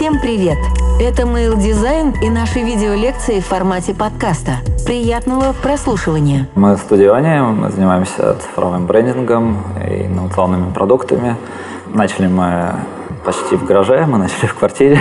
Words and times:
Всем 0.00 0.18
привет! 0.18 0.56
Это 0.98 1.24
Mail 1.24 1.58
Design 1.58 2.14
и 2.22 2.30
наши 2.30 2.60
видеолекции 2.60 3.40
в 3.40 3.44
формате 3.44 3.92
подкаста. 3.92 4.52
Приятного 4.86 5.52
прослушивания! 5.52 6.48
Мы 6.54 6.78
Студионе, 6.78 7.42
мы 7.42 7.68
занимаемся 7.68 8.34
цифровым 8.36 8.86
брендингом 8.86 9.58
и 9.86 10.06
инновационными 10.06 10.72
продуктами. 10.72 11.36
Начали 11.92 12.28
мы 12.28 12.76
почти 13.26 13.56
в 13.56 13.66
гараже, 13.66 14.06
мы 14.06 14.16
начали 14.16 14.46
в 14.46 14.54
квартире. 14.54 14.98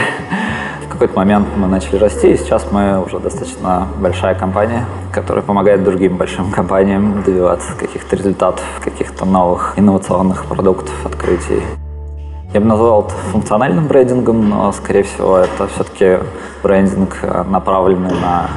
В 0.86 0.92
какой-то 0.92 1.16
момент 1.16 1.48
мы 1.56 1.68
начали 1.68 1.96
расти, 1.96 2.34
и 2.34 2.38
сейчас 2.38 2.68
мы 2.70 3.02
уже 3.02 3.20
достаточно 3.20 3.88
большая 4.00 4.36
компания, 4.36 4.86
которая 5.14 5.46
помогает 5.46 5.82
другим 5.82 6.18
большим 6.18 6.52
компаниям 6.52 7.24
добиваться 7.24 7.72
каких-то 7.80 8.18
результатов, 8.18 8.66
каких-то 8.84 9.24
новых 9.24 9.76
инновационных 9.78 10.44
продуктов, 10.44 10.94
открытий. 11.06 11.64
Я 12.52 12.62
бы 12.62 12.66
назвал 12.66 13.04
это 13.04 13.14
функциональным 13.32 13.88
брендингом, 13.88 14.50
но, 14.50 14.72
скорее 14.72 15.04
всего, 15.04 15.38
это 15.38 15.68
все-таки 15.68 16.18
брендинг, 16.64 17.20
э, 17.22 17.44
направленный 17.44 18.10
на 18.10 18.50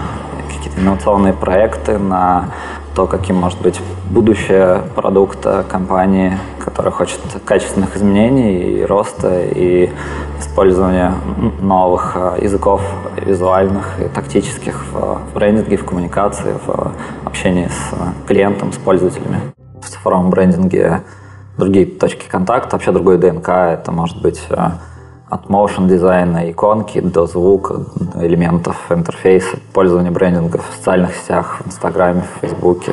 какие-то 0.49 0.81
инновационные 0.81 1.35
проекты, 1.35 1.99
на 1.99 2.47
то, 2.95 3.07
каким 3.07 3.37
может 3.37 3.61
быть 3.61 3.79
будущее 4.11 4.81
продукта 4.95 5.63
компании, 5.69 6.39
которая 6.59 6.91
хочет 6.91 7.21
качественных 7.45 7.95
изменений 7.95 8.79
и 8.79 8.83
роста, 8.83 9.43
и 9.43 9.91
использования 10.39 11.13
новых 11.61 12.13
э, 12.15 12.39
языков 12.41 12.81
визуальных 13.17 14.01
и 14.01 14.09
тактических 14.09 14.87
в 14.91 15.21
брендинге, 15.35 15.77
в 15.77 15.85
коммуникации, 15.85 16.55
в 16.67 16.93
общении 17.27 17.67
с 17.69 18.27
клиентом, 18.27 18.73
с 18.73 18.79
пользователями. 18.79 19.41
В 19.83 19.91
цифровом 19.91 20.31
брендинге 20.31 21.03
другие 21.57 21.87
точки 21.87 22.29
контакта, 22.29 22.77
вообще 22.77 22.93
другой 22.93 23.19
ДНК. 23.19 23.49
Это 23.49 23.93
может 23.93 24.21
быть 24.23 24.43
э, 24.49 24.57
от 25.29 25.47
motion 25.47 25.89
дизайна, 25.89 26.51
иконки 26.51 27.01
до 27.01 27.27
звука, 27.27 27.85
элементов 28.17 28.77
интерфейса, 28.91 29.59
пользования 29.73 30.11
брендинга 30.11 30.59
в 30.59 30.77
социальных 30.77 31.15
сетях, 31.15 31.61
в 31.61 31.69
Инстаграме, 31.69 32.23
в 32.23 32.41
Фейсбуке. 32.41 32.93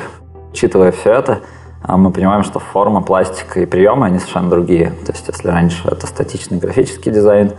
Учитывая 0.52 0.92
все 0.92 1.14
это, 1.14 1.40
э, 1.88 1.96
мы 1.96 2.12
понимаем, 2.12 2.44
что 2.44 2.60
форма, 2.60 3.02
пластика 3.02 3.62
и 3.62 3.66
приемы, 3.66 4.08
они 4.08 4.20
совершенно 4.20 4.50
другие. 4.50 4.92
То 5.06 5.12
есть, 5.12 5.28
если 5.28 5.48
раньше 5.48 5.88
это 5.88 6.08
статичный 6.08 6.60
графический 6.60 7.12
дизайн, 7.12 7.54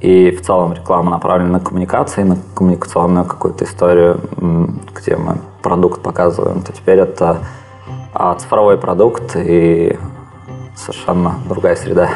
и 0.00 0.30
в 0.30 0.42
целом 0.42 0.74
реклама 0.74 1.10
направлена 1.10 1.52
на 1.52 1.60
коммуникации, 1.60 2.22
на 2.22 2.36
коммуникационную 2.54 3.24
какую-то 3.24 3.64
историю, 3.64 4.20
где 4.94 5.16
мы 5.16 5.38
продукт 5.62 6.02
показываем, 6.02 6.62
то 6.62 6.72
теперь 6.72 6.98
это 6.98 7.38
а, 8.12 8.34
цифровой 8.34 8.76
продукт, 8.76 9.36
и 9.36 9.98
совершенно 10.86 11.34
другая 11.48 11.76
среда. 11.76 12.08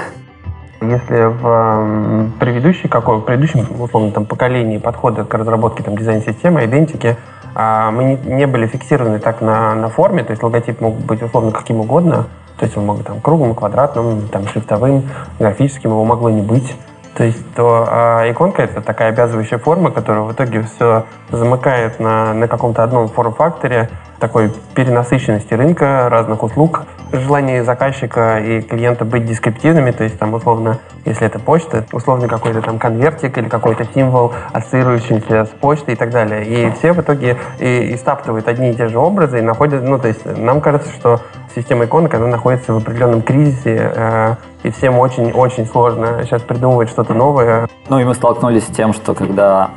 Если 0.80 1.24
в 1.24 2.30
предыдущей, 2.38 2.88
какой, 2.88 3.18
в 3.18 3.22
предыдущем, 3.22 3.66
условно, 3.78 4.12
там, 4.12 4.24
поколении 4.24 4.78
подхода 4.78 5.24
к 5.24 5.34
разработке 5.34 5.82
там, 5.82 5.96
дизайн-системы, 5.96 6.64
идентики, 6.64 7.18
а, 7.54 7.90
мы 7.90 8.04
не, 8.04 8.16
не 8.34 8.46
были 8.46 8.66
фиксированы 8.66 9.18
так 9.18 9.42
на, 9.42 9.74
на 9.74 9.88
форме, 9.90 10.22
то 10.22 10.30
есть 10.30 10.42
логотип 10.42 10.80
мог 10.80 10.94
быть 10.94 11.22
условно 11.22 11.50
каким 11.50 11.80
угодно, 11.80 12.28
то 12.56 12.64
есть 12.64 12.76
он 12.78 12.86
мог 12.86 12.98
быть 12.98 13.06
там, 13.06 13.20
круглым, 13.20 13.54
квадратным, 13.54 14.28
там, 14.28 14.46
шрифтовым, 14.48 15.02
графическим, 15.38 15.90
его 15.90 16.04
могло 16.04 16.30
не 16.30 16.40
быть. 16.40 16.74
То 17.20 17.24
есть 17.24 17.54
то 17.54 17.86
а, 17.86 18.30
иконка 18.30 18.62
это 18.62 18.80
такая 18.80 19.10
обязывающая 19.10 19.58
форма, 19.58 19.90
которая 19.90 20.22
в 20.22 20.32
итоге 20.32 20.62
все 20.62 21.04
замыкает 21.30 22.00
на, 22.00 22.32
на 22.32 22.48
каком-то 22.48 22.82
одном 22.82 23.08
форм-факторе, 23.08 23.90
такой 24.18 24.50
перенасыщенности 24.74 25.52
рынка, 25.52 26.08
разных 26.08 26.42
услуг, 26.42 26.84
желание 27.12 27.62
заказчика 27.62 28.38
и 28.38 28.62
клиента 28.62 29.04
быть 29.04 29.26
дескриптивными, 29.26 29.90
то 29.90 30.02
есть 30.02 30.18
там 30.18 30.32
условно, 30.32 30.78
если 31.04 31.26
это 31.26 31.38
почта, 31.38 31.84
условно 31.92 32.26
какой-то 32.26 32.62
там 32.62 32.78
конвертик 32.78 33.36
или 33.36 33.50
какой-то 33.50 33.84
символ, 33.92 34.32
ассоциирующийся 34.52 35.44
с 35.44 35.48
почтой 35.60 35.94
и 35.94 35.96
так 35.98 36.10
далее. 36.10 36.46
И 36.46 36.70
все 36.72 36.94
в 36.94 37.00
итоге 37.00 37.36
и, 37.58 37.92
и 37.92 37.96
стаптывают 37.98 38.48
одни 38.48 38.70
и 38.70 38.74
те 38.74 38.88
же 38.88 38.98
образы 38.98 39.40
и 39.40 39.42
находят, 39.42 39.82
ну 39.82 39.98
то 39.98 40.08
есть 40.08 40.24
нам 40.24 40.62
кажется, 40.62 40.90
что 40.92 41.20
система 41.54 41.84
иконок, 41.84 42.14
она 42.14 42.26
находится 42.26 42.72
в 42.72 42.78
определенном 42.78 43.22
кризисе, 43.22 43.92
э, 43.94 44.34
и 44.62 44.70
всем 44.70 44.98
очень-очень 44.98 45.66
сложно 45.66 46.22
сейчас 46.24 46.42
придумывать 46.42 46.90
что-то 46.90 47.14
новое. 47.14 47.68
Ну 47.88 47.98
и 47.98 48.04
мы 48.04 48.14
столкнулись 48.14 48.64
с 48.64 48.70
тем, 48.70 48.92
что 48.92 49.14
когда 49.14 49.70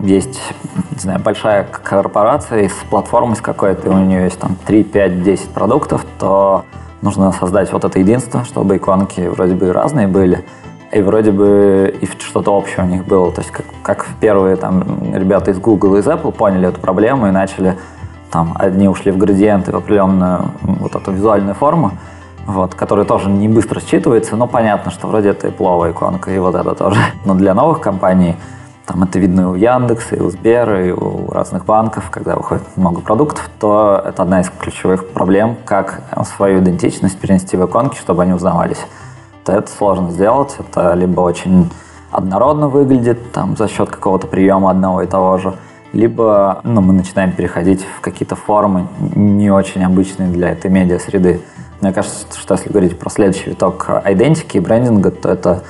есть, 0.00 0.40
не 0.90 0.98
знаю, 0.98 1.20
большая 1.20 1.64
корпорация 1.64 2.68
с 2.68 2.84
платформой 2.90 3.36
с 3.36 3.40
какой-то, 3.40 3.90
у 3.90 3.98
нее 3.98 4.24
есть 4.24 4.38
там 4.38 4.56
3, 4.66 4.84
5, 4.84 5.22
10 5.22 5.48
продуктов, 5.50 6.04
то 6.18 6.64
нужно 7.00 7.32
создать 7.32 7.72
вот 7.72 7.84
это 7.84 7.98
единство, 7.98 8.44
чтобы 8.44 8.76
иконки 8.76 9.20
вроде 9.20 9.54
бы 9.54 9.72
разные 9.72 10.08
были, 10.08 10.44
и 10.90 11.00
вроде 11.00 11.32
бы 11.32 11.94
и 12.00 12.06
что-то 12.06 12.52
общее 12.52 12.84
у 12.84 12.88
них 12.88 13.04
было. 13.04 13.30
То 13.30 13.40
есть 13.40 13.52
как, 13.52 13.66
как 13.82 14.06
первые 14.20 14.56
там 14.56 15.14
ребята 15.14 15.50
из 15.50 15.58
Google 15.58 15.96
и 15.96 16.00
из 16.00 16.06
Apple 16.06 16.32
поняли 16.32 16.68
эту 16.68 16.80
проблему 16.80 17.28
и 17.28 17.30
начали 17.30 17.76
там 18.34 18.52
одни 18.56 18.88
ушли 18.88 19.12
в 19.12 19.16
градиенты, 19.16 19.70
в 19.70 19.76
определенную 19.76 20.50
вот 20.64 20.96
эту 20.96 21.12
визуальную 21.12 21.54
форму, 21.54 21.92
вот, 22.46 22.74
который 22.74 23.04
тоже 23.04 23.30
не 23.30 23.48
быстро 23.48 23.78
считывается, 23.78 24.34
но 24.34 24.48
понятно, 24.48 24.90
что 24.90 25.06
вроде 25.06 25.28
это 25.28 25.46
и 25.46 25.50
пловая 25.52 25.92
иконка, 25.92 26.32
и 26.32 26.38
вот 26.40 26.56
это 26.56 26.74
тоже. 26.74 26.98
Но 27.24 27.34
для 27.34 27.54
новых 27.54 27.80
компаний, 27.80 28.34
там 28.86 29.04
это 29.04 29.20
видно 29.20 29.42
и 29.42 29.44
у 29.44 29.54
Яндекса, 29.54 30.16
и 30.16 30.20
у 30.20 30.30
Сбера, 30.30 30.84
и 30.84 30.90
у 30.90 31.30
разных 31.30 31.64
банков, 31.64 32.10
когда 32.10 32.34
выходит 32.34 32.64
много 32.74 33.02
продуктов, 33.02 33.48
то 33.60 34.02
это 34.04 34.24
одна 34.24 34.40
из 34.40 34.50
ключевых 34.50 35.10
проблем, 35.10 35.56
как 35.64 36.00
свою 36.36 36.58
идентичность 36.58 37.16
перенести 37.16 37.56
в 37.56 37.64
иконки, 37.64 37.96
чтобы 37.98 38.24
они 38.24 38.32
узнавались. 38.32 38.84
То 39.44 39.52
это 39.52 39.70
сложно 39.70 40.10
сделать, 40.10 40.56
это 40.58 40.94
либо 40.94 41.20
очень 41.20 41.70
однородно 42.10 42.66
выглядит 42.66 43.30
там, 43.30 43.56
за 43.56 43.68
счет 43.68 43.90
какого-то 43.90 44.26
приема 44.26 44.72
одного 44.72 45.02
и 45.02 45.06
того 45.06 45.38
же, 45.38 45.54
либо 45.94 46.60
ну, 46.64 46.80
мы 46.80 46.92
начинаем 46.92 47.32
переходить 47.32 47.84
в 47.96 48.00
какие-то 48.00 48.36
формы 48.36 48.88
не 49.14 49.50
очень 49.50 49.82
обычные 49.84 50.28
для 50.28 50.50
этой 50.50 50.70
медиа-среды. 50.70 51.40
Мне 51.80 51.92
кажется, 51.92 52.26
что 52.36 52.54
если 52.54 52.68
говорить 52.68 52.98
про 52.98 53.10
следующий 53.10 53.50
виток 53.50 53.88
идентики 54.04 54.56
и 54.56 54.60
брендинга, 54.60 55.10
то 55.10 55.28
это 55.30 55.62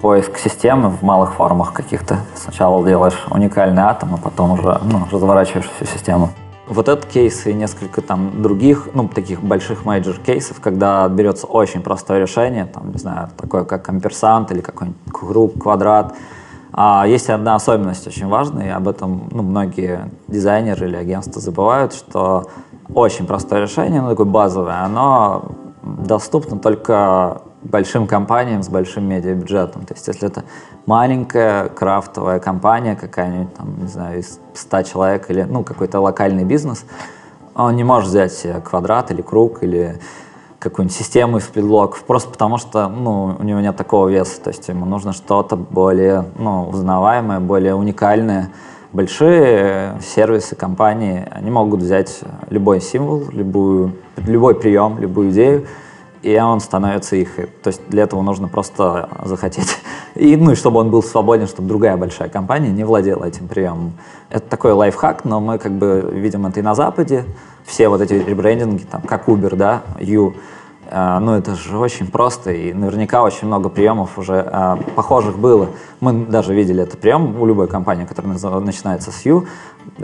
поиск 0.00 0.38
системы 0.38 0.90
в 0.90 1.02
малых 1.02 1.34
формах 1.34 1.72
каких-то. 1.72 2.18
Сначала 2.34 2.84
делаешь 2.86 3.24
уникальный 3.30 3.82
атом, 3.82 4.14
а 4.14 4.18
потом 4.18 4.52
уже 4.52 4.80
ну, 4.84 5.06
разворачиваешь 5.10 5.70
всю 5.76 5.86
систему. 5.86 6.30
Вот 6.68 6.88
этот 6.88 7.06
кейс 7.06 7.46
и 7.46 7.52
несколько 7.52 8.00
там 8.02 8.42
других, 8.42 8.88
ну, 8.94 9.08
таких 9.08 9.42
больших 9.42 9.84
major 9.84 10.16
кейсов, 10.18 10.60
когда 10.60 11.08
берется 11.08 11.46
очень 11.46 11.82
простое 11.82 12.20
решение, 12.20 12.66
там, 12.66 12.92
не 12.92 12.98
знаю, 12.98 13.30
такое 13.36 13.64
как 13.64 13.84
ampersand 13.84 14.52
или 14.52 14.60
какой-нибудь 14.60 15.12
круг, 15.12 15.60
квадрат. 15.60 16.14
А 16.72 17.06
есть 17.06 17.28
одна 17.28 17.54
особенность 17.54 18.06
очень 18.06 18.28
важная, 18.28 18.68
и 18.68 18.70
об 18.70 18.88
этом 18.88 19.28
ну, 19.30 19.42
многие 19.42 20.10
дизайнеры 20.28 20.88
или 20.88 20.96
агентства 20.96 21.40
забывают, 21.40 21.92
что 21.92 22.46
очень 22.94 23.26
простое 23.26 23.60
решение, 23.62 24.00
ну, 24.00 24.10
такое 24.10 24.26
базовое, 24.26 24.82
оно 24.82 25.52
доступно 25.82 26.58
только 26.58 27.42
большим 27.62 28.06
компаниям 28.06 28.62
с 28.62 28.68
большим 28.68 29.04
медиабюджетом. 29.04 29.84
То 29.84 29.94
есть 29.94 30.08
если 30.08 30.28
это 30.28 30.44
маленькая 30.86 31.68
крафтовая 31.68 32.40
компания 32.40 32.96
какая-нибудь, 32.96 33.54
там, 33.54 33.78
не 33.80 33.88
знаю, 33.88 34.18
из 34.18 34.40
100 34.54 34.82
человек 34.82 35.30
или 35.30 35.42
ну, 35.42 35.62
какой-то 35.64 36.00
локальный 36.00 36.44
бизнес, 36.44 36.84
он 37.54 37.76
не 37.76 37.84
может 37.84 38.08
взять 38.08 38.46
квадрат 38.64 39.10
или 39.10 39.20
круг 39.20 39.62
или 39.62 40.00
какую-нибудь 40.62 40.96
систему 40.96 41.38
из 41.38 41.44
предлогов, 41.44 42.04
просто 42.04 42.30
потому 42.30 42.56
что 42.56 42.88
ну, 42.88 43.36
у 43.38 43.42
него 43.42 43.60
нет 43.60 43.76
такого 43.76 44.08
веса. 44.08 44.40
То 44.40 44.50
есть 44.50 44.68
ему 44.68 44.86
нужно 44.86 45.12
что-то 45.12 45.56
более 45.56 46.24
ну, 46.38 46.68
узнаваемое, 46.68 47.40
более 47.40 47.74
уникальное. 47.74 48.50
Большие 48.92 49.98
сервисы, 50.02 50.54
компании, 50.54 51.26
они 51.30 51.50
могут 51.50 51.80
взять 51.80 52.20
любой 52.50 52.82
символ, 52.82 53.24
любую, 53.32 53.94
любой 54.16 54.54
прием, 54.54 54.98
любую 54.98 55.30
идею, 55.30 55.66
и 56.20 56.38
он 56.38 56.60
становится 56.60 57.16
их. 57.16 57.36
То 57.62 57.68
есть 57.68 57.80
для 57.88 58.02
этого 58.02 58.20
нужно 58.20 58.48
просто 58.48 59.08
захотеть. 59.24 59.78
И, 60.14 60.36
ну, 60.36 60.52
и 60.52 60.54
чтобы 60.54 60.78
он 60.78 60.90
был 60.90 61.02
свободен, 61.02 61.46
чтобы 61.46 61.68
другая 61.68 61.96
большая 61.96 62.28
компания 62.28 62.68
не 62.68 62.84
владела 62.84 63.24
этим 63.24 63.48
приемом. 63.48 63.94
Это 64.28 64.46
такой 64.46 64.72
лайфхак, 64.72 65.24
но 65.24 65.40
мы 65.40 65.58
как 65.58 65.72
бы 65.72 66.10
видим 66.12 66.44
это 66.44 66.60
и 66.60 66.62
на 66.62 66.74
Западе. 66.74 67.24
Все 67.64 67.88
вот 67.88 68.00
эти 68.00 68.14
ребрендинги, 68.14 68.82
там, 68.82 69.02
как 69.02 69.28
Uber, 69.28 69.54
да, 69.56 69.82
You, 69.98 70.34
э, 70.90 71.18
ну, 71.20 71.34
это 71.34 71.54
же 71.54 71.78
очень 71.78 72.08
просто, 72.10 72.52
и 72.52 72.72
наверняка 72.72 73.22
очень 73.22 73.46
много 73.46 73.68
приемов 73.68 74.18
уже 74.18 74.48
э, 74.50 74.76
похожих 74.94 75.38
было. 75.38 75.68
Мы 76.00 76.26
даже 76.26 76.54
видели 76.54 76.82
этот 76.82 77.00
прием 77.00 77.40
у 77.40 77.46
любой 77.46 77.68
компании, 77.68 78.04
которая 78.04 78.32
начинается 78.60 79.12
с 79.12 79.24
You. 79.24 79.46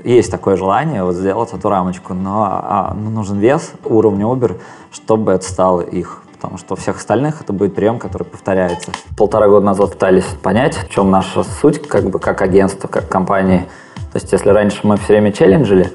Есть 0.04 0.30
такое 0.30 0.56
желание 0.56 1.02
вот 1.04 1.14
сделать 1.14 1.52
эту 1.52 1.68
рамочку, 1.68 2.14
но 2.14 2.44
а, 2.44 2.94
ну, 2.94 3.10
нужен 3.10 3.38
вес 3.38 3.72
уровня 3.84 4.26
Uber, 4.26 4.60
чтобы 4.90 5.32
это 5.32 5.44
стало 5.48 5.80
их. 5.80 6.22
Потому 6.32 6.56
что 6.56 6.74
у 6.74 6.76
всех 6.76 6.98
остальных 6.98 7.40
это 7.40 7.52
будет 7.52 7.74
прием, 7.74 7.98
который 7.98 8.22
повторяется. 8.22 8.92
Полтора 9.16 9.48
года 9.48 9.66
назад 9.66 9.94
пытались 9.94 10.24
понять, 10.24 10.76
в 10.76 10.88
чем 10.88 11.10
наша 11.10 11.42
суть, 11.42 11.86
как 11.88 12.10
бы 12.10 12.20
как 12.20 12.42
агентство, 12.42 12.86
как 12.86 13.08
компании. 13.08 13.66
То 14.12 14.18
есть, 14.18 14.30
если 14.30 14.50
раньше 14.50 14.80
мы 14.84 14.96
все 14.98 15.14
время 15.14 15.32
челленджили, 15.32 15.92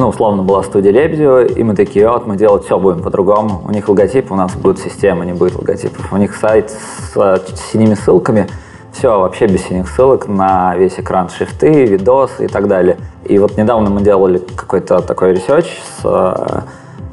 ну, 0.00 0.08
условно, 0.08 0.42
была 0.42 0.62
студия 0.62 0.92
Лебедева, 0.92 1.44
и 1.44 1.62
мы 1.62 1.74
такие, 1.74 2.08
вот, 2.08 2.26
мы 2.26 2.36
делать 2.36 2.64
все 2.64 2.78
будем 2.78 3.02
по-другому. 3.02 3.60
У 3.66 3.70
них 3.70 3.86
логотип, 3.86 4.32
у 4.32 4.34
нас 4.34 4.54
будет 4.54 4.78
система, 4.78 5.26
не 5.26 5.34
будет 5.34 5.56
логотипов. 5.56 6.10
У 6.10 6.16
них 6.16 6.34
сайт 6.34 6.70
с, 6.70 7.14
с 7.14 7.70
синими 7.70 7.94
ссылками, 7.94 8.48
Все 8.92 9.20
вообще 9.20 9.46
без 9.46 9.62
синих 9.62 9.88
ссылок 9.88 10.26
на 10.26 10.74
весь 10.74 10.98
экран 10.98 11.28
шрифты, 11.28 11.84
видосы 11.84 12.46
и 12.46 12.48
так 12.48 12.66
далее. 12.66 12.96
И 13.24 13.38
вот 13.38 13.58
недавно 13.58 13.90
мы 13.90 14.00
делали 14.00 14.38
какой-то 14.38 15.02
такой 15.02 15.34
research 15.34 15.66
с 15.66 16.00
э, 16.02 16.60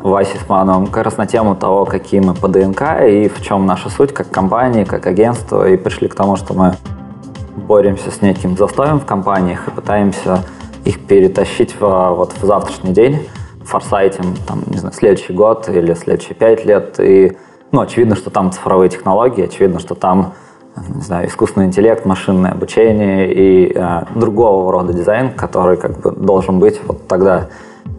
Васей 0.02 0.40
Смановым 0.46 0.88
как 0.88 1.04
раз 1.04 1.18
на 1.18 1.28
тему 1.28 1.56
того, 1.56 1.84
какие 1.84 2.22
мы 2.22 2.34
по 2.34 2.48
ДНК 2.48 3.02
и 3.06 3.28
в 3.28 3.42
чем 3.42 3.66
наша 3.66 3.90
суть 3.90 4.14
как 4.14 4.32
компании, 4.32 4.86
как 4.86 5.06
агентство. 5.08 5.68
И 5.68 5.76
пришли 5.76 6.08
к 6.08 6.16
тому, 6.16 6.38
что 6.38 6.54
мы 6.54 6.74
боремся 7.58 8.12
с 8.12 8.22
неким 8.22 8.56
застоем 8.58 9.02
в 9.02 9.06
компаниях 9.06 9.68
и 9.68 9.72
пытаемся 9.72 10.46
их 10.88 11.06
перетащить 11.06 11.76
в, 11.80 12.14
вот, 12.16 12.34
в 12.34 12.46
завтрашний 12.46 12.94
день, 12.94 13.28
foresight 13.64 14.18
им, 14.18 14.36
там, 14.48 14.64
не 14.68 14.78
знаю, 14.78 14.94
следующий 14.94 15.34
год 15.34 15.68
или 15.70 15.94
следующие 15.94 16.36
пять 16.36 16.66
лет. 16.66 17.00
И, 17.00 17.36
ну, 17.72 17.82
очевидно, 17.82 18.16
что 18.16 18.30
там 18.30 18.52
цифровые 18.52 18.90
технологии, 18.90 19.44
очевидно, 19.44 19.80
что 19.80 19.96
там 19.96 20.34
не 20.96 21.02
знаю, 21.02 21.28
искусственный 21.28 21.66
интеллект, 21.66 22.06
машинное 22.06 22.52
обучение 22.52 23.34
и 23.34 23.72
э, 23.74 24.04
другого 24.16 24.72
рода 24.72 24.94
дизайн, 24.94 25.34
который 25.34 25.76
как 25.76 26.00
бы 26.00 26.12
должен 26.12 26.60
быть 26.60 26.80
вот 26.86 27.08
тогда. 27.08 27.50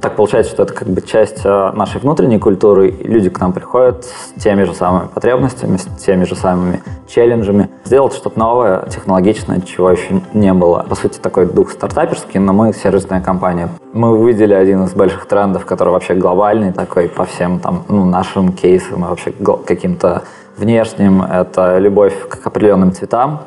Так 0.00 0.15
получается, 0.15 0.53
что 0.53 0.62
это 0.62 0.75
как 0.75 0.89
бы 0.89 1.00
часть 1.00 1.41
э, 1.45 1.73
нашей 1.73 2.00
внутренней 2.00 2.39
культуры. 2.39 2.95
Люди 3.03 3.31
к 3.31 3.41
нам 3.41 3.53
приходят 3.53 4.05
с 4.05 4.41
теми 4.41 4.62
же 4.62 4.73
самыми 4.73 5.09
потребностями, 5.09 5.77
с 5.77 5.87
теми 6.00 6.25
же 6.25 6.37
самыми 6.37 6.83
челленджами. 7.09 7.69
Сделать 7.85 8.12
что-то 8.15 8.39
новое, 8.39 8.85
технологичное, 8.89 9.61
чего 9.61 9.91
еще 9.91 10.23
не 10.35 10.53
было. 10.53 10.87
По 10.89 10.95
сути, 10.95 11.19
такой 11.19 11.47
дух 11.47 11.73
стартаперский, 11.73 12.39
но 12.39 12.53
мы 12.53 12.73
сервисная 12.73 13.21
компания. 13.21 13.69
Мы 13.93 14.17
увидели 14.17 14.55
один 14.55 14.85
из 14.85 14.93
больших 14.93 15.27
трендов, 15.27 15.67
который 15.67 15.89
вообще 15.89 16.15
глобальный 16.15 16.73
такой 16.73 17.09
по 17.09 17.25
всем 17.25 17.59
там, 17.59 17.85
ну, 17.89 18.05
нашим 18.05 18.53
кейсам 18.53 19.05
и 19.05 19.09
вообще 19.09 19.33
каким-то 19.67 20.23
внешним– 20.56 21.23
это 21.23 21.79
любовь 21.79 22.15
к 22.29 22.47
определенным 22.47 22.93
цветам 22.93 23.41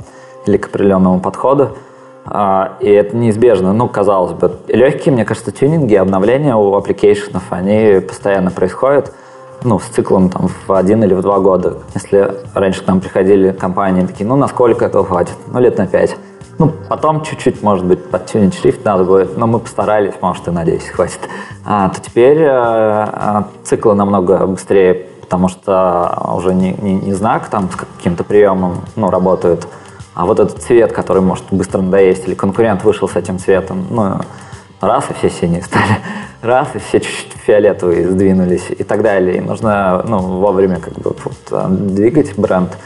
или 0.46 0.58
к 0.58 0.66
определенному 0.68 1.22
подходу. 1.22 1.78
А, 2.26 2.74
и 2.80 2.90
это 2.90 3.16
неизбежно. 3.16 3.74
Ну, 3.74 3.88
казалось 3.88 4.34
бы, 4.34 4.58
легкие, 4.68 5.14
мне 5.14 5.26
кажется, 5.26 5.52
тюнинги, 5.52 5.96
обновления 5.96 6.56
у 6.56 6.74
application 6.76 7.29
ов, 7.29 7.44
они 7.50 8.00
постоянно 8.00 8.52
происходят 8.52 9.14
ну, 9.64 9.80
с 9.80 9.84
циклом 9.84 10.30
там, 10.30 10.50
в 10.68 10.74
один 10.74 11.04
или 11.04 11.14
в 11.14 11.22
два 11.22 11.40
года. 11.40 11.78
Если 11.94 12.34
раньше 12.54 12.84
к 12.84 12.88
нам 12.88 13.00
приходили 13.00 13.52
компании 13.52 14.06
такие, 14.06 14.28
ну, 14.28 14.36
насколько 14.36 14.86
этого 14.86 15.06
хватит? 15.06 15.36
Ну, 15.52 15.60
лет 15.60 15.78
на 15.78 15.88
пять. 15.88 16.16
Ну, 16.58 16.72
потом 16.90 17.24
чуть-чуть, 17.24 17.64
может 17.64 17.86
быть, 17.86 18.04
подтюнить 18.10 18.56
шрифт 18.56 18.86
надо 18.86 19.04
будет, 19.04 19.38
но 19.38 19.48
мы 19.48 19.60
постарались, 19.60 20.14
может, 20.22 20.48
и 20.48 20.52
на 20.52 20.64
10 20.64 20.90
хватит. 20.90 21.20
А, 21.66 21.90
то 21.90 22.00
теперь 22.02 22.38
э, 22.42 23.44
циклы 23.64 23.96
намного 23.96 24.46
быстрее 24.46 25.08
потому 25.32 25.48
что 25.48 26.34
уже 26.36 26.54
не, 26.54 26.74
не, 26.74 26.96
не 26.96 27.14
знак 27.14 27.48
там 27.48 27.70
с 27.72 27.76
каким-то 27.78 28.26
приемом 28.26 28.82
ну, 28.98 29.10
работает, 29.10 29.66
а 30.14 30.26
вот 30.26 30.40
этот 30.40 30.62
цвет, 30.62 30.92
который 30.92 31.22
может 31.22 31.46
быстро 31.52 31.82
надоесть, 31.82 32.28
или 32.28 32.36
конкурент 32.36 32.84
вышел 32.84 33.08
с 33.08 33.16
этим 33.16 33.40
цветом, 33.40 33.86
ну, 33.90 34.20
раз, 34.82 35.06
и 35.10 35.14
все 35.14 35.30
синие 35.30 35.62
стали, 35.62 35.98
раз, 36.42 36.70
и 36.76 36.80
все 36.80 37.00
чуть-чуть 37.00 37.34
фиолетовые 37.46 38.10
сдвинулись 38.10 38.68
и 38.70 38.84
так 38.84 39.02
далее. 39.02 39.38
И 39.38 39.40
нужно 39.42 40.04
ну, 40.08 40.18
вовремя 40.20 40.80
как 40.80 40.94
бы 40.94 41.16
вот, 41.24 41.38
а, 41.52 41.68
двигать 41.70 42.38
бренд, 42.38 42.78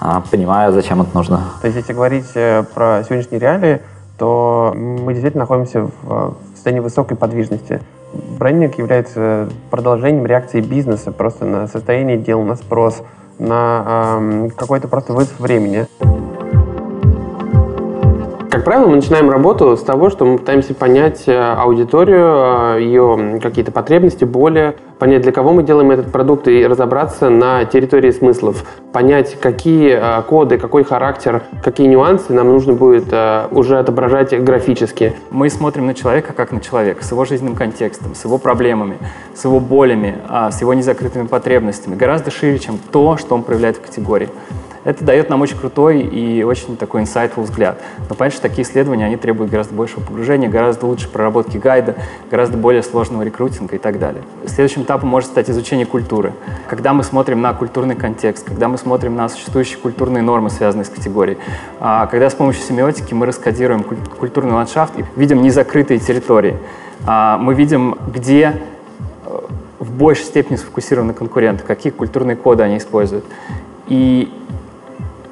а, 0.00 0.22
понимая, 0.30 0.70
зачем 0.72 1.02
это 1.02 1.10
нужно. 1.14 1.42
То 1.60 1.66
есть, 1.66 1.78
если 1.78 1.92
говорить 1.92 2.30
э, 2.34 2.64
про 2.74 3.02
сегодняшние 3.04 3.40
реалии, 3.40 3.80
то 4.16 4.72
мы 4.74 5.12
действительно 5.12 5.44
находимся 5.44 5.90
в 6.02 6.36
состоянии 6.54 6.80
высокой 6.80 7.16
подвижности 7.16 7.80
брендинг 8.12 8.78
является 8.78 9.48
продолжением 9.70 10.26
реакции 10.26 10.60
бизнеса 10.60 11.12
просто 11.12 11.44
на 11.44 11.66
состояние 11.66 12.16
дел, 12.16 12.42
на 12.42 12.56
спрос, 12.56 13.02
на 13.38 14.18
э, 14.20 14.48
какой-то 14.56 14.88
просто 14.88 15.12
вызов 15.12 15.38
времени. 15.38 15.86
Как 18.58 18.64
правило, 18.64 18.88
мы 18.88 18.96
начинаем 18.96 19.30
работу 19.30 19.76
с 19.76 19.82
того, 19.82 20.10
что 20.10 20.24
мы 20.24 20.36
пытаемся 20.36 20.74
понять 20.74 21.28
э, 21.28 21.38
аудиторию, 21.38 22.74
э, 22.74 22.82
ее 22.82 23.38
какие-то 23.40 23.70
потребности, 23.70 24.24
боли, 24.24 24.74
понять, 24.98 25.22
для 25.22 25.30
кого 25.30 25.52
мы 25.52 25.62
делаем 25.62 25.92
этот 25.92 26.10
продукт 26.10 26.48
и 26.48 26.66
разобраться 26.66 27.30
на 27.30 27.64
территории 27.66 28.10
смыслов, 28.10 28.64
понять, 28.92 29.38
какие 29.40 29.92
э, 29.92 30.22
коды, 30.22 30.58
какой 30.58 30.82
характер, 30.82 31.44
какие 31.62 31.86
нюансы 31.86 32.32
нам 32.32 32.48
нужно 32.48 32.72
будет 32.72 33.14
уже 33.52 33.78
отображать 33.78 34.36
графически. 34.42 35.14
Мы 35.30 35.50
смотрим 35.50 35.86
на 35.86 35.94
человека 35.94 36.32
как 36.32 36.50
на 36.50 36.60
человека, 36.60 37.04
с 37.04 37.12
его 37.12 37.24
жизненным 37.24 37.54
контекстом, 37.54 38.16
с 38.16 38.24
его 38.24 38.38
проблемами, 38.38 38.98
с 39.36 39.44
его 39.44 39.60
болями, 39.60 40.16
а, 40.28 40.50
с 40.50 40.60
его 40.60 40.74
незакрытыми 40.74 41.28
потребностями, 41.28 41.94
гораздо 41.94 42.32
шире, 42.32 42.58
чем 42.58 42.80
то, 42.90 43.16
что 43.18 43.36
он 43.36 43.44
проявляет 43.44 43.76
в 43.76 43.82
категории. 43.82 44.28
Это 44.88 45.04
дает 45.04 45.28
нам 45.28 45.42
очень 45.42 45.58
крутой 45.58 46.00
и 46.00 46.42
очень 46.42 46.78
такой 46.78 47.02
insightful 47.02 47.42
взгляд. 47.42 47.78
Но 48.08 48.14
понятно, 48.14 48.38
что 48.38 48.48
такие 48.48 48.66
исследования, 48.66 49.04
они 49.04 49.18
требуют 49.18 49.50
гораздо 49.50 49.74
большего 49.74 50.00
погружения, 50.00 50.48
гораздо 50.48 50.86
лучше 50.86 51.10
проработки 51.10 51.58
гайда, 51.58 51.94
гораздо 52.30 52.56
более 52.56 52.82
сложного 52.82 53.22
рекрутинга 53.22 53.76
и 53.76 53.78
так 53.78 53.98
далее. 53.98 54.22
Следующим 54.46 54.84
этапом 54.84 55.10
может 55.10 55.28
стать 55.28 55.50
изучение 55.50 55.84
культуры. 55.84 56.32
Когда 56.70 56.94
мы 56.94 57.04
смотрим 57.04 57.42
на 57.42 57.52
культурный 57.52 57.96
контекст, 57.96 58.46
когда 58.46 58.68
мы 58.68 58.78
смотрим 58.78 59.14
на 59.14 59.28
существующие 59.28 59.76
культурные 59.76 60.22
нормы, 60.22 60.48
связанные 60.48 60.86
с 60.86 60.88
категорией, 60.88 61.36
а 61.80 62.06
когда 62.06 62.30
с 62.30 62.34
помощью 62.34 62.62
семиотики 62.62 63.12
мы 63.12 63.26
раскодируем 63.26 63.84
культурный 63.84 64.54
ландшафт 64.54 64.98
и 64.98 65.04
видим 65.16 65.42
незакрытые 65.42 66.00
территории, 66.00 66.56
а 67.04 67.36
мы 67.36 67.52
видим, 67.52 67.98
где 68.14 68.54
э, 69.26 69.38
в 69.80 69.92
большей 69.92 70.24
степени 70.24 70.56
сфокусированы 70.56 71.12
конкуренты, 71.12 71.62
какие 71.62 71.92
культурные 71.92 72.36
коды 72.36 72.62
они 72.62 72.78
используют. 72.78 73.26
И 73.88 74.32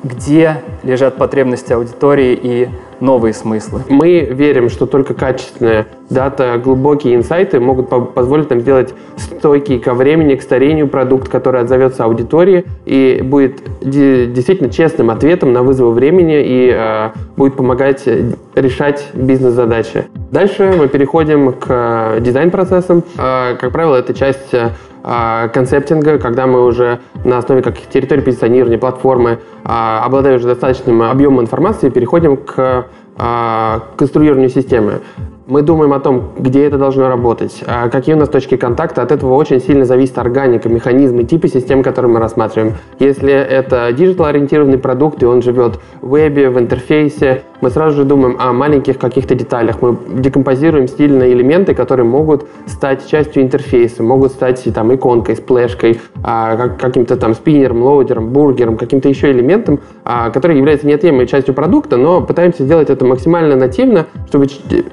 где 0.03 0.63
лежат 0.83 1.17
потребности 1.17 1.73
аудитории 1.73 2.39
и 2.41 2.69
новые 3.01 3.35
смыслы. 3.35 3.83
Мы 3.89 4.21
верим, 4.21 4.71
что 4.71 4.87
только 4.87 5.15
качественная 5.15 5.87
дата, 6.09 6.61
глубокие 6.63 7.15
инсайты 7.15 7.61
могут 7.61 7.89
по 7.89 8.01
позволить 8.01 8.49
нам 8.51 8.61
сделать 8.61 8.95
стойкий 9.17 9.79
ко 9.79 9.95
времени, 9.95 10.37
к 10.37 10.43
старению 10.43 10.89
продукт, 10.89 11.29
который 11.29 11.61
отзовется 11.61 12.05
аудитории 12.05 12.65
и 12.85 13.21
будет 13.23 13.63
действительно 13.83 14.71
честным 14.71 15.11
ответом 15.11 15.53
на 15.53 15.63
вызовы 15.63 15.93
времени 15.93 16.43
и 16.43 16.71
э, 16.73 17.11
будет 17.37 17.57
помогать 17.57 18.09
решать 18.55 19.09
бизнес-задачи. 19.15 20.07
Дальше 20.31 20.75
мы 20.77 20.89
переходим 20.89 21.53
к 21.53 21.67
э, 21.69 22.21
дизайн-процессам. 22.21 23.05
Э, 23.19 23.57
как 23.61 23.73
правило, 23.73 23.97
это 23.97 24.15
часть 24.15 24.53
э, 24.53 24.71
концептинга, 25.07 26.19
когда 26.19 26.47
мы 26.47 26.65
уже 26.65 26.99
на 27.25 27.39
основе 27.39 27.63
каких 27.63 27.89
территорий 27.89 28.23
позиционирования, 28.23 28.79
платформы, 28.79 29.39
а, 29.65 30.03
обладая 30.05 30.37
уже 30.37 30.47
достаточным 30.47 31.03
объемом 31.03 31.43
информации, 31.43 31.91
переходим 31.91 32.37
к 32.37 32.87
а, 33.17 33.83
конструированию 33.97 34.51
системы. 34.51 35.01
Мы 35.49 35.63
думаем 35.63 35.93
о 35.93 36.01
том, 36.01 36.33
где 36.37 36.65
это 36.65 36.77
должно 36.77 37.09
работать, 37.09 37.63
а 37.69 37.89
какие 37.89 38.17
у 38.17 38.19
нас 38.19 38.29
точки 38.29 38.57
контакта. 38.57 39.03
От 39.03 39.13
этого 39.13 39.35
очень 39.35 39.61
сильно 39.61 39.85
зависит 39.85 40.19
органика, 40.19 40.69
механизмы, 40.69 41.23
типы 41.23 41.47
систем, 41.47 41.85
которые 41.85 42.11
мы 42.11 42.19
рассматриваем. 42.19 42.75
Если 42.99 43.33
это 43.33 43.93
диджитал-ориентированный 43.93 44.79
продукт, 44.79 45.23
и 45.23 45.27
он 45.27 45.43
живет 45.43 45.79
в 46.03 46.11
вебе, 46.11 46.51
в 46.51 46.59
интерфейсе, 46.59 47.45
мы 47.61 47.71
сразу 47.71 47.99
же 47.99 48.05
думаем 48.05 48.37
о 48.41 48.53
маленьких 48.53 48.99
каких-то 48.99 49.37
деталях. 49.37 49.83
Мы 49.83 49.97
декомпозируем 50.15 50.89
стильные 50.89 51.33
элементы, 51.33 51.75
которые 51.75 52.07
могут 52.07 52.49
стать 52.67 53.07
частью 53.07 53.45
интерфейса, 53.45 54.03
могут 54.03 54.33
стать 54.33 54.63
там 54.75 54.93
иконкой, 54.95 55.37
сплэшкой, 55.37 56.01
а, 56.25 56.71
каким-то 56.71 57.17
там 57.17 57.35
спиннером, 57.35 57.83
лоудером, 57.83 58.31
бургером, 58.31 58.77
каким-то 58.77 59.09
еще 59.09 59.31
элементом, 59.31 59.79
а, 60.05 60.31
который 60.31 60.57
является 60.57 60.89
неотъемлемой 60.89 61.29
частью 61.29 61.55
продукта, 61.55 61.97
но 61.97 62.21
пытаемся 62.21 62.65
сделать 62.65 62.91
это 62.91 63.05
максимально 63.05 63.55
нативно, 63.55 64.07
чтобы 64.29 64.47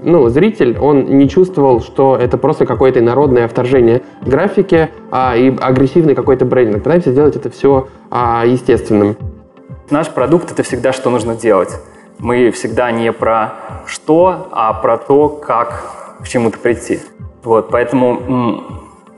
ну, 0.04 0.30
зритель, 0.30 0.43
он 0.80 1.06
не 1.18 1.30
чувствовал, 1.30 1.82
что 1.82 2.18
это 2.18 2.38
просто 2.38 2.66
какое-то 2.66 3.00
инородное 3.00 3.48
вторжение 3.48 4.02
графики 4.22 4.90
а, 5.12 5.36
и 5.36 5.56
агрессивный 5.58 6.16
какой-то 6.16 6.46
брендинг. 6.46 6.84
Пытаемся 6.84 7.12
сделать 7.12 7.36
это 7.36 7.50
все 7.50 7.88
а, 8.10 8.44
естественным. 8.46 9.16
Наш 9.90 10.10
продукт— 10.10 10.52
это 10.54 10.64
всегда, 10.64 10.94
что 10.94 11.10
нужно 11.10 11.36
делать. 11.36 11.80
Мы 12.20 12.52
всегда 12.52 12.92
не 12.92 13.12
про 13.12 13.54
что, 13.86 14.48
а 14.52 14.74
про 14.74 14.98
то, 14.98 15.30
как 15.30 16.18
к 16.22 16.28
чему-то 16.28 16.58
прийти. 16.58 17.00
Вот, 17.44 17.70
поэтому 17.70 18.64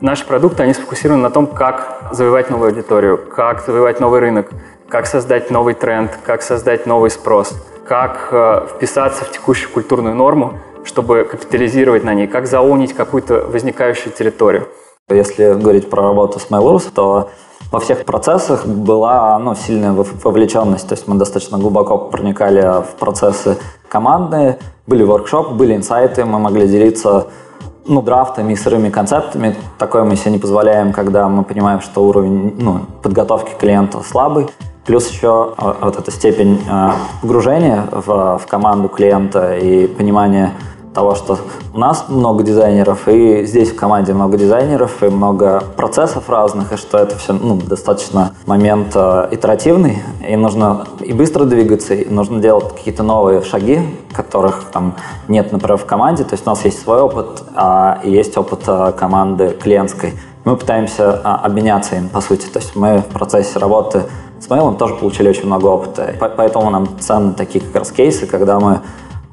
наши 0.01 0.25
продукты, 0.25 0.63
они 0.63 0.73
сфокусированы 0.73 1.21
на 1.21 1.29
том, 1.29 1.47
как 1.47 2.09
завоевать 2.11 2.49
новую 2.49 2.69
аудиторию, 2.69 3.17
как 3.17 3.63
завоевать 3.65 3.99
новый 3.99 4.19
рынок, 4.19 4.49
как 4.89 5.05
создать 5.05 5.51
новый 5.51 5.73
тренд, 5.73 6.17
как 6.25 6.41
создать 6.41 6.85
новый 6.85 7.09
спрос, 7.09 7.53
как 7.87 8.29
э, 8.31 8.67
вписаться 8.75 9.25
в 9.25 9.31
текущую 9.31 9.71
культурную 9.71 10.15
норму, 10.15 10.59
чтобы 10.85 11.27
капитализировать 11.29 12.03
на 12.03 12.13
ней, 12.13 12.27
как 12.27 12.47
заунить 12.47 12.93
какую-то 12.93 13.45
возникающую 13.47 14.13
территорию. 14.13 14.67
Если 15.09 15.53
говорить 15.53 15.89
про 15.89 16.03
работу 16.03 16.39
с 16.39 16.47
Mail.ru, 16.49 16.81
то 16.93 17.29
во 17.71 17.79
всех 17.79 18.05
процессах 18.05 18.65
была 18.65 19.37
ну, 19.39 19.55
сильная 19.55 19.91
вовлеченность, 19.93 20.87
то 20.87 20.93
есть 20.95 21.07
мы 21.07 21.15
достаточно 21.15 21.57
глубоко 21.57 21.97
проникали 21.97 22.61
в 22.61 22.95
процессы 22.99 23.57
командные, 23.89 24.59
были 24.87 25.03
воркшопы, 25.03 25.53
были 25.53 25.75
инсайты, 25.75 26.25
мы 26.25 26.39
могли 26.39 26.67
делиться 26.67 27.27
ну, 27.87 28.01
драфтами 28.01 28.53
и 28.53 28.55
сырыми 28.55 28.89
концептами. 28.89 29.55
Такое 29.77 30.03
мы 30.03 30.15
себе 30.15 30.31
не 30.31 30.37
позволяем, 30.37 30.91
когда 30.91 31.27
мы 31.27 31.43
понимаем, 31.43 31.81
что 31.81 32.03
уровень 32.05 32.55
ну, 32.57 32.81
подготовки 33.01 33.51
клиента 33.59 34.01
слабый. 34.01 34.47
Плюс 34.85 35.09
еще 35.09 35.53
а, 35.57 35.77
вот 35.81 35.97
эта 35.97 36.11
степень 36.11 36.61
а, 36.69 36.95
погружения 37.21 37.85
в, 37.91 38.37
в 38.37 38.47
команду 38.47 38.87
клиента 38.87 39.55
и 39.57 39.87
понимание 39.87 40.51
того, 40.95 41.13
что 41.13 41.37
у 41.73 41.77
нас 41.77 42.05
много 42.07 42.43
дизайнеров, 42.43 43.07
и 43.07 43.45
здесь 43.45 43.71
в 43.71 43.75
команде 43.75 44.13
много 44.13 44.37
дизайнеров, 44.37 45.03
и 45.03 45.07
много 45.07 45.61
процессов 45.75 46.29
разных, 46.29 46.71
и 46.71 46.77
что 46.77 46.97
это 46.97 47.17
все 47.17 47.33
ну, 47.33 47.57
достаточно 47.57 48.33
момент 48.47 48.93
э, 48.95 49.27
итеративный, 49.31 50.01
и 50.27 50.35
нужно 50.35 50.87
и 51.01 51.13
быстро 51.13 51.43
двигаться, 51.43 51.93
и 51.93 52.09
нужно 52.09 52.39
делать 52.39 52.73
какие-то 52.75 53.03
новые 53.03 53.43
шаги, 53.43 53.81
которых 54.13 54.63
там 54.71 54.95
нет, 55.27 55.51
например, 55.51 55.77
в 55.77 55.85
команде. 55.85 56.23
То 56.23 56.33
есть 56.33 56.47
у 56.47 56.49
нас 56.49 56.63
есть 56.65 56.81
свой 56.81 57.01
опыт, 57.01 57.43
а, 57.55 57.99
есть 58.03 58.37
опыт 58.37 58.61
а, 58.67 58.91
команды 58.93 59.49
клиентской. 59.49 60.13
Мы 60.45 60.55
пытаемся 60.55 61.19
а, 61.23 61.41
обменяться 61.43 61.95
им, 61.95 62.09
по 62.09 62.21
сути. 62.21 62.47
То 62.47 62.59
есть 62.59 62.75
мы 62.75 62.99
в 62.99 63.05
процессе 63.05 63.59
работы 63.59 64.03
с 64.39 64.47
Mail 64.47 64.77
тоже 64.77 64.95
получили 64.95 65.29
очень 65.29 65.45
много 65.45 65.67
опыта. 65.67 66.13
Поэтому 66.37 66.69
нам 66.69 66.87
ценны 66.99 67.33
такие 67.33 67.63
как 67.63 67.75
раз 67.75 67.91
кейсы, 67.91 68.27
когда 68.27 68.59
мы 68.59 68.81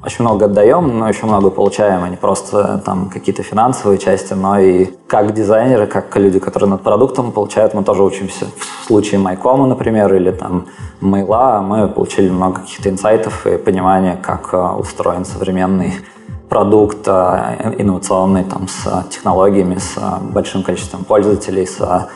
очень 0.05 0.25
много 0.25 0.45
отдаем, 0.45 0.99
но 0.99 1.05
очень 1.07 1.27
много 1.27 1.49
получаем, 1.49 2.03
а 2.03 2.09
не 2.09 2.17
просто 2.17 2.81
там 2.85 3.09
какие-то 3.09 3.41
финансовые 3.41 3.97
части, 3.97 4.33
но 4.33 4.59
и 4.59 4.87
как 5.07 5.33
дизайнеры, 5.33 5.87
как 5.87 6.15
люди, 6.17 6.39
которые 6.39 6.69
над 6.69 6.81
продуктом 6.81 7.31
получают, 7.31 7.73
мы 7.73 7.83
тоже 7.83 8.03
учимся. 8.03 8.47
В 8.83 8.87
случае 8.87 9.19
Майкома, 9.19 9.65
например, 9.65 10.13
или 10.13 10.31
там 10.31 10.67
Мейла, 10.99 11.61
мы 11.61 11.87
получили 11.87 12.29
много 12.29 12.61
каких-то 12.61 12.89
инсайтов 12.89 13.47
и 13.47 13.57
понимания, 13.57 14.17
как 14.21 14.53
а, 14.53 14.75
устроен 14.75 15.23
современный 15.23 15.93
продукт 16.49 17.07
а, 17.07 17.73
инновационный, 17.77 18.43
там, 18.43 18.67
с 18.67 19.05
технологиями, 19.09 19.77
с 19.77 19.93
а, 19.97 20.19
большим 20.19 20.63
количеством 20.63 21.05
пользователей, 21.05 21.65
с 21.65 22.09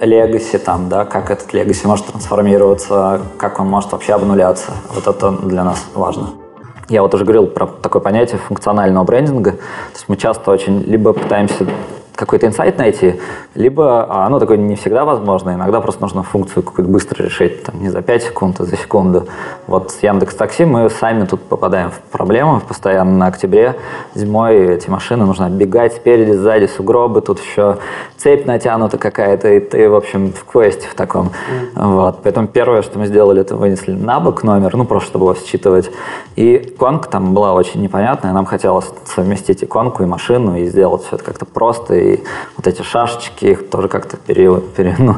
легаси, 0.00 0.58
там, 0.58 0.88
да, 0.88 1.04
как 1.04 1.30
этот 1.30 1.52
легаси 1.52 1.86
может 1.86 2.06
трансформироваться, 2.06 3.20
как 3.36 3.60
он 3.60 3.68
может 3.68 3.92
вообще 3.92 4.14
обнуляться. 4.14 4.72
Вот 4.94 5.06
это 5.06 5.30
для 5.30 5.62
нас 5.62 5.84
важно. 5.94 6.43
Я 6.88 7.02
вот 7.02 7.14
уже 7.14 7.24
говорил 7.24 7.46
про 7.46 7.66
такое 7.66 8.02
понятие 8.02 8.38
функционального 8.38 9.04
брендинга. 9.04 9.52
То 9.52 9.58
есть 9.94 10.04
мы 10.08 10.16
часто 10.16 10.50
очень 10.50 10.82
либо 10.82 11.12
пытаемся 11.12 11.66
какой-то 12.14 12.46
инсайт 12.46 12.78
найти, 12.78 13.20
либо 13.54 14.04
а, 14.04 14.26
оно 14.26 14.38
такое 14.38 14.56
не 14.56 14.76
всегда 14.76 15.04
возможно, 15.04 15.50
иногда 15.50 15.80
просто 15.80 16.02
нужно 16.02 16.22
функцию 16.22 16.62
какую-то 16.62 16.90
быстро 16.90 17.22
решить, 17.22 17.62
там, 17.64 17.80
не 17.80 17.90
за 17.90 18.02
5 18.02 18.22
секунд, 18.22 18.60
а 18.60 18.64
за 18.64 18.76
секунду. 18.76 19.26
Вот 19.66 19.90
с 19.90 20.02
Яндекс 20.02 20.34
Такси 20.34 20.64
мы 20.64 20.88
сами 20.90 21.24
тут 21.24 21.42
попадаем 21.42 21.90
в 21.90 21.98
проблемы 22.12 22.60
постоянно 22.60 23.16
на 23.16 23.26
октябре. 23.26 23.76
Зимой 24.14 24.74
эти 24.74 24.88
машины 24.88 25.24
нужно 25.24 25.46
оббегать 25.46 25.94
спереди, 25.94 26.32
сзади 26.32 26.66
сугробы, 26.66 27.20
тут 27.20 27.40
еще 27.40 27.78
цепь 28.16 28.46
натянута 28.46 28.96
какая-то, 28.96 29.48
и 29.48 29.60
ты, 29.60 29.88
в 29.88 29.94
общем, 29.94 30.32
в 30.32 30.44
квесте 30.44 30.86
в 30.88 30.94
таком. 30.94 31.30
Mm. 31.74 31.94
Вот. 31.94 32.20
Поэтому 32.22 32.46
первое, 32.46 32.82
что 32.82 32.98
мы 32.98 33.06
сделали, 33.06 33.40
это 33.40 33.56
вынесли 33.56 33.92
на 33.92 34.20
бок 34.20 34.44
номер, 34.44 34.76
ну, 34.76 34.84
просто 34.84 35.10
чтобы 35.10 35.26
его 35.26 35.34
считывать. 35.34 35.90
И 36.36 36.56
иконка 36.56 37.08
там 37.08 37.34
была 37.34 37.54
очень 37.54 37.82
непонятная, 37.82 38.32
нам 38.32 38.46
хотелось 38.46 38.86
совместить 39.04 39.64
иконку 39.64 40.02
и 40.02 40.06
машину 40.06 40.56
и 40.56 40.66
сделать 40.66 41.02
все 41.04 41.16
это 41.16 41.24
как-то 41.24 41.44
просто 41.44 42.03
и 42.04 42.22
вот 42.56 42.66
эти 42.66 42.82
шашечки, 42.82 43.46
их 43.46 43.70
тоже 43.70 43.88
как-то 43.88 44.16
пере, 44.16 44.60
пере, 44.76 44.94
ну, 44.98 45.16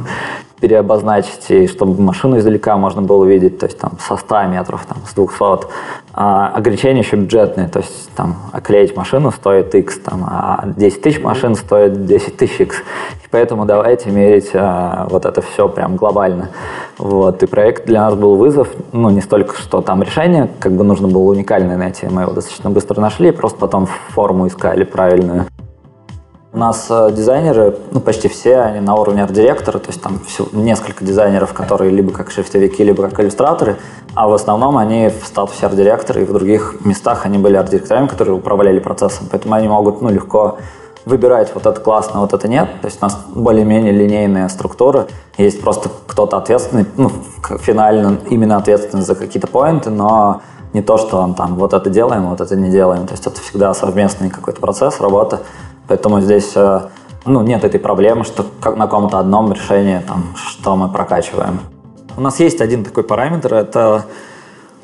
переобозначить, 0.60 1.50
и 1.50 1.66
чтобы 1.66 2.00
машину 2.00 2.38
издалека 2.38 2.76
можно 2.76 3.02
было 3.02 3.24
увидеть, 3.24 3.58
то 3.58 3.66
есть 3.66 3.78
там 3.78 3.92
со 4.00 4.16
100 4.16 4.44
метров, 4.44 4.86
там, 4.86 4.98
с 5.06 5.14
200. 5.14 5.66
А 6.14 6.48
ограничения 6.48 7.00
еще 7.00 7.16
бюджетные, 7.16 7.68
то 7.68 7.80
есть 7.80 8.10
там 8.16 8.36
оклеить 8.52 8.96
машину 8.96 9.30
стоит 9.32 9.74
X, 9.74 9.98
там, 9.98 10.24
а 10.26 10.64
10 10.76 11.02
тысяч 11.02 11.22
машин 11.22 11.54
стоит 11.56 12.06
10 12.06 12.36
тысяч 12.38 12.60
X. 12.60 12.76
И 13.22 13.28
поэтому 13.30 13.66
давайте 13.66 14.10
мерить 14.10 14.50
а, 14.54 15.06
вот 15.10 15.26
это 15.26 15.42
все 15.42 15.68
прям 15.68 15.96
глобально. 15.96 16.48
Вот. 16.96 17.42
И 17.42 17.46
проект 17.46 17.84
для 17.84 18.00
нас 18.00 18.14
был 18.14 18.36
вызов, 18.36 18.68
ну, 18.92 19.10
не 19.10 19.20
столько, 19.20 19.56
что 19.58 19.82
там 19.82 20.02
решение, 20.02 20.48
как 20.58 20.72
бы 20.72 20.84
нужно 20.84 21.06
было 21.06 21.24
уникальное 21.24 21.76
найти, 21.76 22.06
мы 22.06 22.22
его 22.22 22.32
достаточно 22.32 22.70
быстро 22.70 23.00
нашли, 23.00 23.30
просто 23.30 23.58
потом 23.58 23.86
форму 24.14 24.46
искали 24.46 24.84
правильную. 24.84 25.46
У 26.56 26.58
нас 26.58 26.86
э, 26.88 27.10
дизайнеры, 27.12 27.76
ну, 27.92 28.00
почти 28.00 28.28
все, 28.28 28.60
они 28.60 28.80
на 28.80 28.94
уровне 28.94 29.22
арт-директора, 29.22 29.78
то 29.78 29.88
есть 29.88 30.00
там 30.00 30.20
все, 30.26 30.48
несколько 30.52 31.04
дизайнеров, 31.04 31.52
которые 31.52 31.90
либо 31.90 32.12
как 32.12 32.30
шрифтовики, 32.30 32.82
либо 32.82 33.02
как 33.02 33.20
иллюстраторы, 33.20 33.76
а 34.14 34.26
в 34.26 34.32
основном 34.32 34.78
они 34.78 35.10
в 35.10 35.26
статусе 35.26 35.66
арт-директора, 35.66 36.22
и 36.22 36.24
в 36.24 36.32
других 36.32 36.76
местах 36.82 37.26
они 37.26 37.36
были 37.36 37.56
арт-директорами, 37.56 38.06
которые 38.06 38.36
управляли 38.36 38.78
процессом, 38.78 39.26
поэтому 39.30 39.54
они 39.54 39.68
могут, 39.68 40.00
ну, 40.00 40.08
легко 40.08 40.56
выбирать 41.04 41.54
вот 41.54 41.66
это 41.66 41.78
классно, 41.78 42.20
вот 42.20 42.32
это 42.32 42.48
нет. 42.48 42.70
То 42.80 42.86
есть 42.86 43.02
у 43.02 43.04
нас 43.04 43.18
более-менее 43.34 43.92
линейная 43.92 44.48
структура. 44.48 45.08
Есть 45.36 45.60
просто 45.60 45.90
кто-то 46.06 46.38
ответственный, 46.38 46.86
ну, 46.96 47.10
финально 47.60 48.16
именно 48.30 48.56
ответственный 48.56 49.04
за 49.04 49.14
какие-то 49.14 49.46
поинты, 49.46 49.90
но 49.90 50.40
не 50.72 50.80
то, 50.80 50.96
что 50.96 51.18
он 51.18 51.34
там 51.34 51.56
вот 51.56 51.74
это 51.74 51.90
делаем, 51.90 52.30
вот 52.30 52.40
это 52.40 52.56
не 52.56 52.70
делаем. 52.70 53.06
То 53.06 53.12
есть 53.12 53.26
это 53.26 53.40
всегда 53.42 53.74
совместный 53.74 54.30
какой-то 54.30 54.60
процесс, 54.60 55.00
работа. 55.00 55.42
Поэтому 55.88 56.20
здесь 56.20 56.52
э, 56.56 56.80
ну, 57.24 57.42
нет 57.42 57.64
этой 57.64 57.80
проблемы, 57.80 58.24
что 58.24 58.46
как 58.60 58.76
на 58.76 58.86
каком-то 58.86 59.18
одном 59.18 59.52
решении, 59.52 60.00
там, 60.06 60.34
что 60.36 60.76
мы 60.76 60.88
прокачиваем. 60.88 61.60
У 62.16 62.20
нас 62.20 62.40
есть 62.40 62.60
один 62.60 62.84
такой 62.84 63.04
параметр, 63.04 63.54
это 63.54 64.06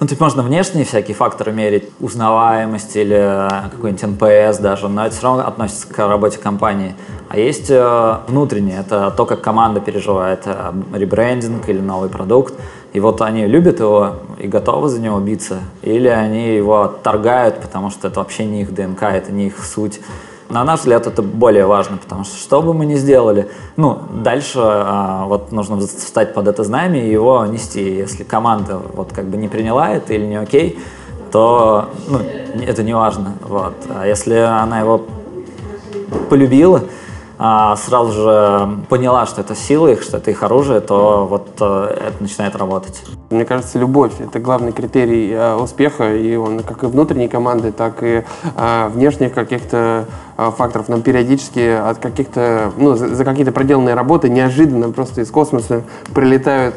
ну, 0.03 0.09
тут 0.09 0.19
можно 0.19 0.43
внешние 0.43 0.85
всякие 0.85 1.15
факторы 1.15 1.53
мерить, 1.53 1.89
узнаваемость 2.01 2.97
или 2.97 3.49
какой-нибудь 3.71 4.03
NPS 4.03 4.59
даже, 4.59 4.89
но 4.89 5.07
это 5.07 5.15
все 5.15 5.23
равно 5.23 5.47
относится 5.47 5.87
к 5.87 5.97
работе 6.09 6.39
компании. 6.39 6.97
А 7.29 7.39
есть 7.39 7.71
э, 7.71 8.17
внутренние, 8.27 8.81
это 8.81 9.13
то, 9.17 9.25
как 9.27 9.43
команда 9.43 9.79
переживает 9.79 10.43
э, 10.47 10.73
ребрендинг 10.93 11.69
или 11.69 11.79
новый 11.81 12.09
продукт. 12.09 12.55
И 12.93 12.99
вот 12.99 13.23
они 13.23 13.47
любят 13.47 13.79
его 13.79 14.15
и 14.41 14.49
готовы 14.49 14.89
за 14.89 15.01
него 15.01 15.21
биться, 15.21 15.61
или 15.83 16.09
они 16.09 16.57
его 16.57 16.83
отторгают, 16.83 17.61
потому 17.61 17.91
что 17.91 18.09
это 18.09 18.19
вообще 18.19 18.45
не 18.45 18.63
их 18.63 18.75
ДНК, 18.75 19.05
это 19.05 19.31
не 19.31 19.47
их 19.47 19.65
суть. 19.65 20.01
На 20.53 20.65
наш 20.65 20.81
взгляд, 20.81 21.07
это 21.07 21.23
более 21.23 21.65
важно, 21.65 21.97
потому 21.97 22.25
что 22.25 22.37
что 22.37 22.61
бы 22.61 22.75
мы 22.75 22.85
ни 22.85 22.97
сделали, 22.97 23.51
ну, 23.79 24.01
дальше 24.23 24.59
а, 24.61 25.25
вот 25.25 25.51
нужно 25.51 25.79
встать 25.79 26.35
под 26.35 26.47
это 26.47 26.63
знамя 26.63 27.03
и 27.03 27.11
его 27.11 27.47
нести. 27.47 27.83
Если 27.83 28.23
команда 28.23 28.79
вот 28.93 29.15
как 29.15 29.25
бы 29.25 29.39
не 29.39 29.49
приняла 29.49 29.89
это 29.89 30.13
или 30.13 30.27
не 30.27 30.37
окей, 30.37 30.79
то 31.33 31.89
ну, 32.07 32.19
это 32.67 32.83
не 32.83 32.93
важно. 32.93 33.33
Вот. 33.41 33.73
А 33.89 34.07
если 34.07 34.35
она 34.35 34.81
его 34.81 35.01
полюбила, 36.29 36.83
а, 37.45 37.75
сразу 37.75 38.13
же 38.13 38.79
поняла, 38.89 39.27
что 39.27 39.41
это 39.41 39.57
сила 39.57 39.89
их, 39.89 40.03
что 40.03 40.19
это 40.19 40.31
их 40.31 40.45
оружие, 40.45 40.81
то 40.81 41.27
вот 41.29 41.49
э, 41.61 41.97
это 42.09 42.23
начинает 42.23 42.55
работать. 42.55 43.03
Мне 43.31 43.45
кажется, 43.45 43.81
любовь– 43.81 44.13
это 44.21 44.39
главный 44.39 44.71
критерий 44.71 45.33
э, 45.33 45.57
успеха, 45.57 46.15
и 46.15 46.37
он 46.37 46.61
как 46.61 46.85
и 46.85 46.87
внутренней 46.87 47.27
команды, 47.27 47.73
так 47.73 48.03
и 48.05 48.23
э, 48.55 48.89
внешних 48.91 49.35
каких-то 49.35 50.05
факторов. 50.51 50.89
Нам 50.89 51.03
периодически 51.03 51.61
от 51.61 51.99
каких-то, 51.99 52.73
ну, 52.77 52.95
за 52.95 53.25
какие-то 53.25 53.53
проделанные 53.53 53.95
работы 53.95 54.29
неожиданно 54.29 54.91
просто 54.91 55.21
из 55.21 55.31
космоса 55.31 55.83
прилетают 56.15 56.75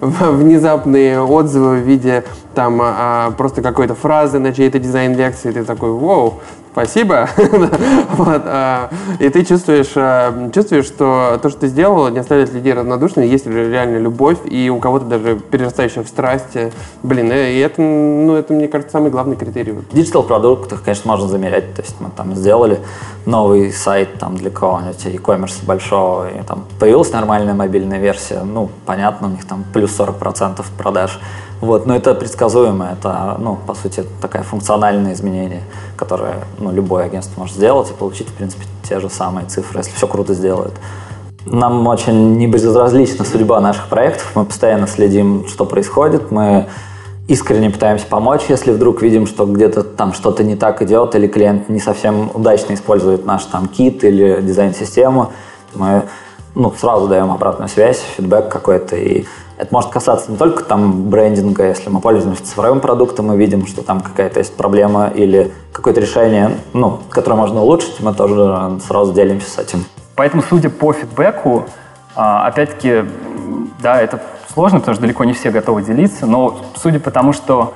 внезапные 0.00 1.20
отзывы 1.20 1.76
в 1.76 1.80
виде 1.80 2.24
там 2.54 3.34
просто 3.36 3.62
какой-то 3.62 3.94
фразы 3.94 4.38
на 4.38 4.52
чьей-то 4.52 4.78
дизайн-лекции, 4.78 5.52
ты 5.52 5.64
такой, 5.64 5.92
вау, 5.92 6.40
спасибо. 6.72 7.28
вот, 7.36 8.42
а, 8.44 8.90
и 9.18 9.28
ты 9.28 9.44
чувствуешь, 9.44 9.92
а, 9.96 10.50
чувствуешь, 10.52 10.86
что 10.86 11.38
то, 11.42 11.48
что 11.48 11.60
ты 11.60 11.66
сделал, 11.68 12.08
не 12.08 12.18
оставляет 12.18 12.52
людей 12.52 12.72
равнодушными, 12.72 13.26
есть 13.26 13.46
реально 13.46 13.98
любовь, 13.98 14.38
и 14.44 14.70
у 14.70 14.78
кого-то 14.78 15.06
даже 15.06 15.38
перерастающая 15.38 16.02
в 16.02 16.08
страсти. 16.08 16.72
Блин, 17.02 17.30
и 17.32 17.58
это, 17.58 17.80
ну, 17.80 18.34
это, 18.34 18.52
мне 18.52 18.68
кажется, 18.68 18.92
самый 18.92 19.10
главный 19.10 19.36
критерий. 19.36 19.72
В 19.72 19.94
digital 19.94 20.22
продуктах, 20.22 20.82
конечно, 20.82 21.10
можно 21.10 21.28
замерять. 21.28 21.74
То 21.74 21.82
есть 21.82 21.96
мы 22.00 22.10
там 22.16 22.34
сделали 22.34 22.80
новый 23.26 23.72
сайт 23.72 24.18
там, 24.18 24.36
для 24.36 24.50
кого-нибудь 24.50 25.04
e-commerce 25.04 25.64
большого, 25.64 26.30
и 26.30 26.42
там 26.42 26.64
появилась 26.78 27.12
нормальная 27.12 27.54
мобильная 27.54 27.98
версия. 27.98 28.42
Ну, 28.42 28.70
понятно, 28.86 29.28
у 29.28 29.30
них 29.30 29.44
там 29.46 29.64
плюс 29.72 29.98
40% 29.98 30.64
продаж. 30.78 31.20
Вот, 31.60 31.86
но 31.86 31.94
это 31.94 32.14
предсказуемо, 32.14 32.88
это, 32.92 33.36
ну, 33.38 33.58
по 33.66 33.74
сути, 33.74 34.04
такая 34.22 34.42
функциональное 34.42 35.12
изменение, 35.12 35.62
которое 35.96 36.44
ну, 36.58 36.72
любое 36.72 37.04
агентство 37.04 37.38
может 37.40 37.56
сделать 37.56 37.90
и 37.90 37.92
получить, 37.92 38.28
в 38.28 38.32
принципе, 38.32 38.64
те 38.88 38.98
же 38.98 39.10
самые 39.10 39.46
цифры, 39.46 39.80
если 39.80 39.92
все 39.92 40.06
круто 40.06 40.32
сделают. 40.32 40.72
Нам 41.44 41.86
очень 41.86 42.36
не 42.36 42.46
безразлична 42.46 43.24
судьба 43.24 43.60
наших 43.60 43.88
проектов, 43.88 44.32
мы 44.34 44.44
постоянно 44.46 44.86
следим, 44.86 45.46
что 45.48 45.66
происходит, 45.66 46.30
мы 46.30 46.66
искренне 47.30 47.70
пытаемся 47.70 48.06
помочь, 48.06 48.42
если 48.48 48.72
вдруг 48.72 49.02
видим, 49.02 49.24
что 49.28 49.46
где-то 49.46 49.84
там 49.84 50.12
что-то 50.12 50.42
не 50.42 50.56
так 50.56 50.82
идет, 50.82 51.14
или 51.14 51.28
клиент 51.28 51.68
не 51.68 51.78
совсем 51.78 52.28
удачно 52.34 52.74
использует 52.74 53.24
наш 53.24 53.44
там 53.44 53.68
кит 53.68 54.02
или 54.02 54.40
дизайн-систему, 54.42 55.30
мы 55.74 56.02
ну, 56.56 56.72
сразу 56.72 57.06
даем 57.06 57.30
обратную 57.30 57.68
связь, 57.68 58.02
фидбэк 58.16 58.48
какой-то, 58.48 58.96
и 58.96 59.26
это 59.58 59.72
может 59.72 59.90
касаться 59.90 60.32
не 60.32 60.38
только 60.38 60.64
там 60.64 61.08
брендинга, 61.08 61.68
если 61.68 61.88
мы 61.88 62.00
пользуемся 62.00 62.44
цифровым 62.44 62.80
продуктом, 62.80 63.26
мы 63.26 63.36
видим, 63.36 63.64
что 63.68 63.82
там 63.82 64.00
какая-то 64.00 64.40
есть 64.40 64.56
проблема 64.56 65.06
или 65.14 65.52
какое-то 65.72 66.00
решение, 66.00 66.56
ну, 66.72 66.98
которое 67.10 67.36
можно 67.36 67.62
улучшить, 67.62 68.00
мы 68.00 68.12
тоже 68.12 68.80
сразу 68.84 69.12
делимся 69.12 69.48
с 69.48 69.56
этим. 69.56 69.84
Поэтому, 70.16 70.42
судя 70.42 70.68
по 70.68 70.92
фидбэку, 70.92 71.66
а, 72.16 72.48
опять-таки, 72.48 73.04
да, 73.80 74.02
это 74.02 74.20
сложно, 74.52 74.80
потому 74.80 74.94
что 74.94 75.02
далеко 75.02 75.24
не 75.24 75.32
все 75.32 75.50
готовы 75.50 75.82
делиться, 75.82 76.26
но 76.26 76.60
судя 76.76 77.00
по 77.00 77.10
тому, 77.10 77.32
что 77.32 77.74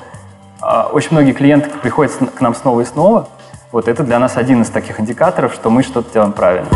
э, 0.62 0.83
очень 0.93 1.11
многие 1.12 1.33
клиенты 1.33 1.71
приходят 1.71 2.12
к 2.35 2.40
нам 2.40 2.54
снова 2.54 2.81
и 2.81 2.85
снова, 2.85 3.28
вот 3.73 3.88
это 3.88 4.04
для 4.04 4.19
нас 4.19 4.37
один 4.37 4.62
из 4.62 4.71
таких 4.71 5.00
индикаторов, 5.00 5.52
что 5.54 5.71
мы 5.71 5.83
что-то 5.83 6.12
делаем 6.12 6.33
правильно. 6.33 6.69